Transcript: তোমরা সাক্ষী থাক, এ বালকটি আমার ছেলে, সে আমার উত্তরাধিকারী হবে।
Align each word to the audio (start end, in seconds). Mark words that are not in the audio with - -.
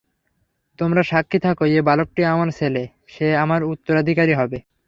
তোমরা 0.79 1.01
সাক্ষী 1.03 1.39
থাক, 1.39 1.57
এ 1.69 1.79
বালকটি 1.81 2.21
আমার 2.25 2.49
ছেলে, 2.51 2.83
সে 3.07 3.27
আমার 3.37 3.61
উত্তরাধিকারী 3.63 4.33
হবে। 4.33 4.57